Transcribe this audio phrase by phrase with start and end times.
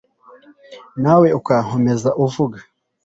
[1.01, 2.57] nawe ukankomeza uvuga